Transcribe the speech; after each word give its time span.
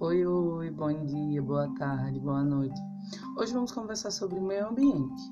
Oi, 0.00 0.26
oi, 0.26 0.70
bom 0.70 1.06
dia, 1.06 1.40
boa 1.40 1.72
tarde, 1.78 2.18
boa 2.18 2.42
noite. 2.42 2.80
Hoje 3.38 3.54
vamos 3.54 3.70
conversar 3.70 4.10
sobre 4.10 4.40
meio 4.40 4.68
ambiente. 4.68 5.22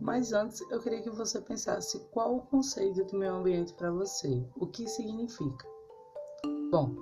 Mas 0.00 0.32
antes, 0.32 0.60
eu 0.68 0.80
queria 0.80 1.00
que 1.00 1.10
você 1.10 1.40
pensasse 1.40 2.00
qual 2.10 2.36
o 2.36 2.42
conceito 2.42 3.04
de 3.04 3.16
meio 3.16 3.34
ambiente 3.34 3.72
para 3.74 3.92
você, 3.92 4.44
o 4.56 4.66
que 4.66 4.88
significa. 4.88 5.64
Bom, 6.72 6.92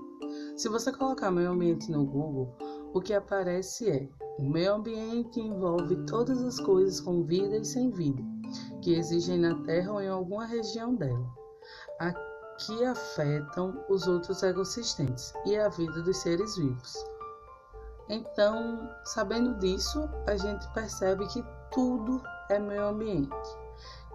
se 0.55 0.69
você 0.69 0.93
colocar 0.93 1.31
meio 1.31 1.53
ambiente 1.53 1.91
no 1.91 2.05
Google, 2.05 2.55
o 2.93 3.01
que 3.01 3.15
aparece 3.15 3.89
é: 3.89 4.09
o 4.39 4.43
meio 4.43 4.75
ambiente 4.75 5.41
envolve 5.41 6.05
todas 6.05 6.43
as 6.43 6.61
coisas 6.61 7.01
com 7.01 7.25
vida 7.25 7.57
e 7.57 7.65
sem 7.65 7.91
vida 7.91 8.23
que 8.83 8.95
existem 8.95 9.39
na 9.39 9.63
Terra 9.63 9.93
ou 9.93 10.03
em 10.03 10.09
alguma 10.09 10.45
região 10.45 10.95
dela. 10.95 11.27
Aqui 11.99 12.28
que 12.59 12.85
afetam 12.85 13.85
os 13.89 14.07
outros 14.07 14.43
ecossistemas 14.43 15.33
e 15.47 15.57
a 15.57 15.69
vida 15.69 16.03
dos 16.03 16.17
seres 16.19 16.57
vivos. 16.57 16.95
Então, 18.09 18.91
sabendo 19.05 19.59
disso, 19.59 20.09
a 20.27 20.37
gente 20.37 20.67
percebe 20.73 21.27
que 21.29 21.45
tudo 21.73 22.23
é 22.49 22.59
meio 22.59 22.87
ambiente, 22.87 23.31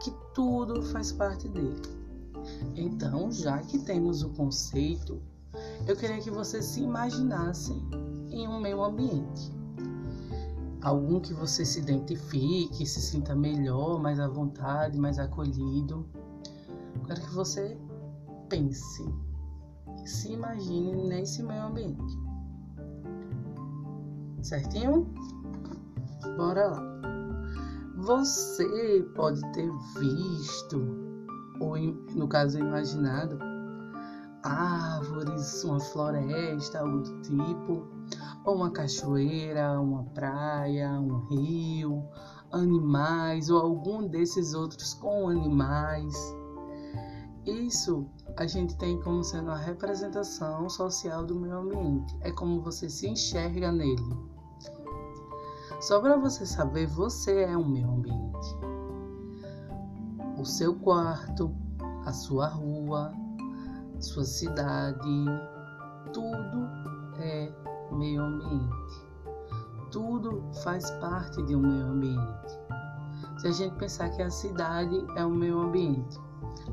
que 0.02 0.12
tudo 0.34 0.82
faz 0.82 1.12
parte 1.12 1.48
dele. 1.48 1.82
Então, 2.76 3.32
já 3.32 3.60
que 3.60 3.80
temos 3.80 4.24
o 4.24 4.30
conceito, 4.30 5.22
eu 5.88 5.96
queria 5.96 6.20
que 6.20 6.32
você 6.32 6.62
se 6.62 6.82
imaginasse 6.82 7.72
em 8.30 8.48
um 8.48 8.60
meio 8.60 8.84
ambiente. 8.84 9.52
Algum 10.82 11.22
que 11.22 11.34
você 11.34 11.64
se 11.64 11.80
identifique, 11.80 12.86
se 12.86 13.00
sinta 13.00 13.34
melhor, 13.34 14.02
mais 14.02 14.20
à 14.20 14.28
vontade, 14.28 14.98
mais 14.98 15.18
acolhido. 15.18 16.06
Quero 17.06 17.22
que 17.22 17.32
você 17.32 17.78
pense, 18.54 19.04
se 20.06 20.32
imagine 20.32 20.94
nesse 21.08 21.42
meio 21.42 21.64
ambiente. 21.64 22.20
Certinho? 24.44 25.12
Bora 26.38 26.68
lá. 26.68 27.02
Você 27.98 29.04
pode 29.16 29.42
ter 29.54 29.72
visto, 29.98 30.80
ou 31.60 31.78
no 32.16 32.28
caso 32.28 32.60
imaginado, 32.60 33.40
árvores, 34.44 35.64
uma 35.64 35.80
floresta, 35.80 36.80
algo 36.80 37.00
do 37.00 37.22
tipo, 37.22 37.88
ou 38.46 38.56
uma 38.56 38.70
cachoeira, 38.70 39.80
uma 39.80 40.04
praia, 40.14 40.92
um 40.92 41.26
rio, 41.28 42.04
animais, 42.52 43.50
ou 43.50 43.60
algum 43.60 44.08
desses 44.08 44.54
outros 44.54 44.94
com 44.94 45.28
animais. 45.30 46.14
Isso 47.46 48.08
a 48.36 48.48
gente 48.48 48.76
tem 48.78 49.00
como 49.02 49.24
sendo 49.24 49.52
a 49.52 49.56
representação 49.56 50.68
social 50.70 51.24
do 51.26 51.36
meio 51.36 51.58
ambiente. 51.58 52.16
É 52.22 52.32
como 52.32 52.62
você 52.62 52.90
se 52.90 53.08
enxerga 53.08 53.72
nele. 53.72 54.18
Só 55.82 56.00
para 56.00 56.18
você 56.18 56.46
saber, 56.46 56.88
você 56.88 57.44
é 57.44 57.58
um 57.58 57.68
meio 57.68 57.90
ambiente. 57.90 58.58
O 60.38 60.46
seu 60.46 60.76
quarto, 60.76 61.54
a 62.06 62.12
sua 62.12 62.48
rua, 62.48 63.14
sua 64.00 64.24
cidade, 64.24 65.26
tudo 66.12 66.70
é 67.18 67.52
meio 67.92 68.22
ambiente. 68.22 69.08
Tudo 69.92 70.44
faz 70.64 70.90
parte 70.92 71.42
de 71.44 71.56
um 71.56 71.62
meio 71.62 71.86
ambiente. 71.86 72.60
Se 73.44 73.50
a 73.50 73.52
gente 73.52 73.76
pensar 73.76 74.10
que 74.12 74.22
a 74.22 74.30
cidade 74.30 75.06
é 75.18 75.26
um 75.26 75.36
meio 75.36 75.60
ambiente, 75.60 76.18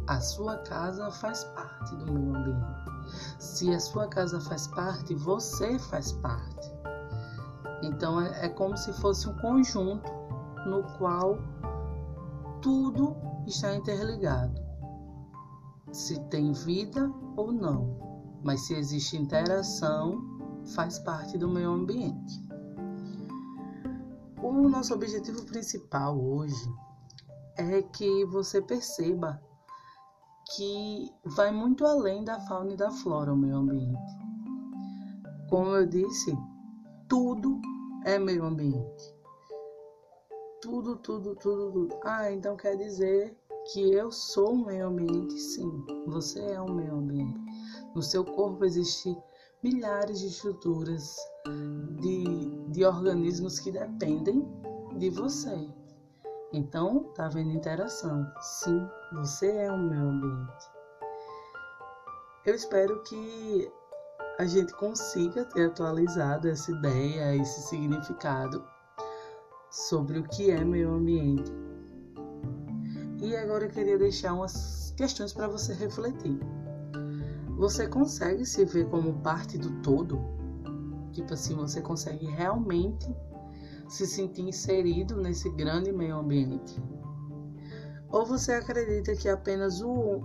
a 0.06 0.20
sua 0.20 0.56
casa 0.58 1.10
faz 1.10 1.42
parte 1.42 1.96
do 1.96 2.12
meio 2.12 2.32
ambiente. 2.32 3.12
Se 3.40 3.74
a 3.74 3.80
sua 3.80 4.06
casa 4.06 4.40
faz 4.40 4.68
parte, 4.68 5.12
você 5.16 5.80
faz 5.80 6.12
parte. 6.12 6.72
Então 7.82 8.20
é, 8.20 8.46
é 8.46 8.48
como 8.50 8.76
se 8.76 8.92
fosse 8.92 9.28
um 9.28 9.36
conjunto 9.38 10.08
no 10.64 10.84
qual 10.96 11.38
tudo 12.62 13.16
está 13.48 13.74
interligado. 13.74 14.54
Se 15.90 16.20
tem 16.28 16.52
vida 16.52 17.12
ou 17.36 17.50
não, 17.50 17.98
mas 18.44 18.60
se 18.68 18.74
existe 18.74 19.16
interação, 19.16 20.22
faz 20.76 21.00
parte 21.00 21.36
do 21.36 21.48
meio 21.48 21.72
ambiente. 21.72 22.49
O 24.42 24.68
nosso 24.68 24.94
objetivo 24.94 25.44
principal 25.44 26.18
hoje 26.18 26.66
é 27.58 27.82
que 27.82 28.24
você 28.24 28.62
perceba 28.62 29.38
que 30.56 31.12
vai 31.24 31.50
muito 31.52 31.84
além 31.84 32.24
da 32.24 32.40
fauna 32.40 32.72
e 32.72 32.76
da 32.76 32.90
flora, 32.90 33.32
o 33.32 33.36
meio 33.36 33.56
ambiente. 33.56 34.18
Como 35.50 35.76
eu 35.76 35.86
disse, 35.86 36.36
tudo 37.06 37.60
é 38.04 38.18
meio 38.18 38.44
ambiente. 38.44 39.14
Tudo, 40.62 40.96
tudo, 40.96 41.36
tudo, 41.36 41.70
tudo. 41.72 41.98
Ah, 42.02 42.32
então 42.32 42.56
quer 42.56 42.76
dizer 42.76 43.36
que 43.72 43.92
eu 43.92 44.10
sou 44.10 44.54
um 44.54 44.64
meio 44.64 44.86
ambiente? 44.86 45.38
Sim, 45.38 45.84
você 46.06 46.40
é 46.40 46.60
um 46.60 46.72
meio 46.72 46.94
ambiente. 46.94 47.38
No 47.94 48.02
seu 48.02 48.24
corpo 48.24 48.64
existem 48.64 49.16
milhares 49.62 50.20
de 50.20 50.28
estruturas 50.28 51.16
de, 52.00 52.24
de 52.68 52.84
organismos 52.84 53.58
que 53.58 53.70
dependem 53.70 54.46
de 54.96 55.10
você. 55.10 55.68
Então, 56.52 57.04
tá 57.14 57.26
havendo 57.26 57.50
interação. 57.50 58.26
Sim, 58.40 58.88
você 59.12 59.50
é 59.50 59.70
o 59.70 59.78
meu 59.78 60.08
ambiente. 60.08 60.70
Eu 62.44 62.54
espero 62.54 63.02
que 63.04 63.70
a 64.38 64.46
gente 64.46 64.74
consiga 64.74 65.44
ter 65.44 65.66
atualizado 65.66 66.48
essa 66.48 66.70
ideia, 66.72 67.36
esse 67.36 67.60
significado 67.68 68.64
sobre 69.70 70.18
o 70.18 70.24
que 70.24 70.50
é 70.50 70.64
meio 70.64 70.92
ambiente. 70.92 71.52
E 73.22 73.36
agora 73.36 73.64
eu 73.64 73.70
queria 73.70 73.98
deixar 73.98 74.32
umas 74.32 74.94
questões 74.96 75.32
para 75.32 75.46
você 75.46 75.74
refletir. 75.74 76.40
Você 77.60 77.86
consegue 77.86 78.46
se 78.46 78.64
ver 78.64 78.88
como 78.88 79.20
parte 79.20 79.58
do 79.58 79.70
todo? 79.82 80.18
Tipo 81.12 81.34
assim, 81.34 81.54
você 81.54 81.82
consegue 81.82 82.24
realmente 82.24 83.14
se 83.86 84.06
sentir 84.06 84.48
inserido 84.48 85.14
nesse 85.18 85.50
grande 85.50 85.92
meio 85.92 86.16
ambiente? 86.16 86.82
Ou 88.08 88.24
você 88.24 88.52
acredita 88.52 89.14
que 89.14 89.28
apenas 89.28 89.82
o 89.82 90.22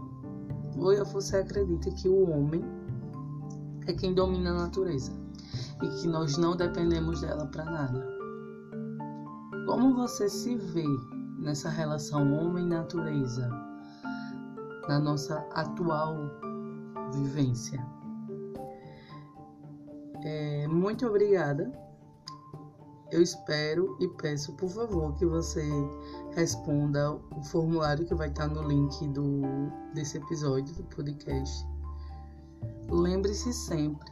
ou 0.78 1.06
você 1.12 1.36
acredita 1.36 1.92
que 1.92 2.08
o 2.08 2.30
homem 2.30 2.64
é 3.86 3.92
quem 3.92 4.14
domina 4.14 4.52
a 4.52 4.62
natureza 4.68 5.12
e 5.84 5.90
que 5.90 6.08
nós 6.08 6.38
não 6.38 6.56
dependemos 6.56 7.20
dela 7.20 7.48
para 7.48 7.66
nada? 7.66 8.08
Como 9.66 9.94
você 9.94 10.30
se 10.30 10.56
vê 10.56 10.88
nessa 11.38 11.68
relação 11.68 12.32
homem-natureza 12.32 13.50
na 14.88 15.00
nossa 15.00 15.46
atual 15.52 16.45
vivência? 17.14 17.86
É, 20.24 20.68
muito 20.68 21.06
obrigada 21.06 21.72
eu 23.12 23.22
espero 23.22 23.96
e 24.00 24.08
peço, 24.08 24.54
por 24.54 24.70
favor, 24.70 25.14
que 25.16 25.26
você 25.26 25.64
responda 26.36 27.14
o 27.14 27.44
formulário 27.44 28.06
que 28.06 28.16
vai 28.16 28.28
estar 28.28 28.48
no 28.48 28.68
link 28.68 29.08
do, 29.10 29.42
desse 29.94 30.18
episódio 30.18 30.74
do 30.76 30.84
podcast. 30.84 31.66
Lembre-se 32.90 33.54
sempre 33.54 34.12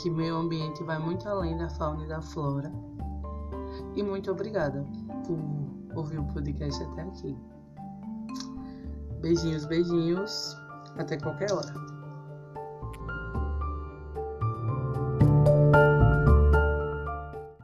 que 0.00 0.08
meio 0.08 0.36
ambiente 0.36 0.82
vai 0.84 0.98
muito 0.98 1.28
além 1.28 1.58
da 1.58 1.68
fauna 1.68 2.04
e 2.04 2.08
da 2.08 2.22
flora. 2.22 2.72
E 3.96 4.02
muito 4.02 4.30
obrigada 4.30 4.82
por 5.26 5.98
ouvir 5.98 6.18
o 6.18 6.24
podcast 6.24 6.82
até 6.82 7.02
aqui. 7.02 7.36
Beijinhos, 9.20 9.66
beijinhos. 9.66 10.56
Até 10.96 11.18
qualquer 11.18 11.52
hora. 11.52 11.97